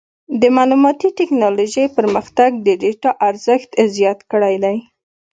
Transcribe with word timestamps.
د 0.41 0.43
معلوماتي 0.55 1.09
ټکنالوجۍ 1.17 1.85
پرمختګ 1.97 2.49
د 2.65 2.67
ډیټا 2.81 3.11
ارزښت 3.29 3.71
زیات 3.95 4.19
کړی 4.31 4.55
دی. 4.63 4.77